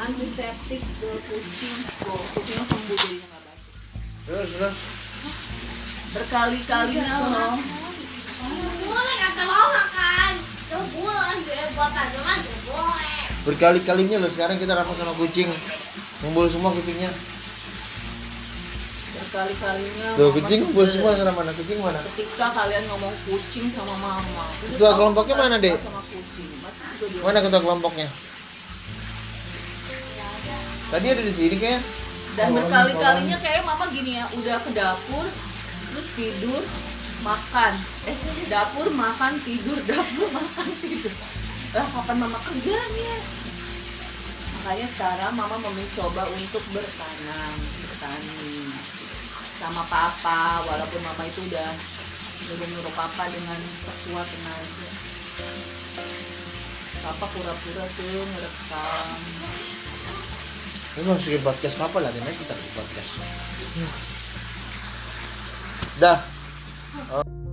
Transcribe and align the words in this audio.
antiseptik 0.00 0.80
ke 0.80 1.08
kucing 1.28 1.76
tuh 1.98 2.20
kucingnya 2.32 2.64
sembuh 2.64 2.96
jadinya 2.96 3.26
nggak 3.26 3.42
batuk 3.44 3.74
Terus 4.24 4.48
terus. 4.50 4.76
berkali-kalinya 6.10 7.16
loh 7.22 7.54
boleh 8.82 9.16
kata 9.20 9.42
mau 9.44 9.66
makan 9.70 10.32
boleh 10.90 11.36
buat 11.70 11.92
aja 11.92 12.18
boleh 12.64 13.18
Berkali-kalinya 13.40 14.16
loh 14.18 14.28
sekarang 14.28 14.56
kita 14.56 14.72
rapat 14.74 14.92
sama 14.94 15.16
kucing. 15.16 15.48
Ngumpul 16.20 16.44
semua 16.44 16.68
kucingnya. 16.70 17.08
berkali-kalinya 19.10 20.08
Tuh 20.12 20.28
kucing 20.30 20.60
ngumpul 20.62 20.84
semua 20.84 21.10
sekarang 21.12 21.34
mana? 21.34 21.50
Kucing 21.52 21.78
mana? 21.78 22.00
ketika 22.12 22.46
kalian 22.52 22.84
ngomong 22.84 23.14
kucing 23.24 23.66
sama 23.70 23.94
mama 23.96 24.44
Ketua 24.60 24.92
kelompoknya 24.92 25.34
mana, 25.34 25.56
sama 25.56 25.60
dia- 25.62 25.80
Mana 27.22 27.38
ketua 27.40 27.60
kelompoknya? 27.60 28.08
Tadi 30.90 31.06
ada 31.06 31.22
di 31.22 31.30
sini 31.30 31.56
kayak. 31.56 31.82
dan 32.38 32.54
Oh, 32.54 32.62
berkali-kalinya 32.62 33.38
kayak 33.42 33.66
mama 33.66 33.90
gini 33.90 34.14
ya 34.18 34.26
udah 34.38 34.62
ke 34.62 34.70
dapur 34.70 35.26
terus 35.90 36.06
tidur 36.14 36.62
makan. 37.26 37.74
Eh 38.06 38.16
dapur 38.46 38.86
makan 38.94 39.34
tidur 39.42 39.78
dapur 39.90 40.28
makan 40.30 40.68
tidur. 40.78 41.10
Lah 41.74 41.86
kapan 41.90 42.16
mama 42.22 42.38
kerjanya? 42.46 43.16
Makanya 44.60 44.86
sekarang 44.94 45.32
mama 45.34 45.58
mau 45.58 45.74
mencoba 45.74 46.22
untuk 46.34 46.62
bertanam 46.74 47.54
bertani 47.86 48.70
sama 49.58 49.82
papa. 49.90 50.62
Walaupun 50.70 51.00
mama 51.02 51.22
itu 51.26 51.40
udah 51.50 51.70
nyuruh-nyuruh 52.46 52.94
papa 52.94 53.26
dengan 53.30 53.58
sekuat 53.78 54.26
tenaga. 54.26 54.90
Papa 57.00 57.26
pura-pura 57.32 57.84
tuh 57.96 58.22
ngerekam 58.22 59.08
Ano 61.00 61.16
sige 61.16 61.40
podcast 61.40 61.80
pa 61.80 61.88
pala, 61.88 62.12
din 62.12 62.20
kita 62.28 62.52
podcast. 62.76 63.24
Da. 65.96 66.20
Oh. 67.08 67.49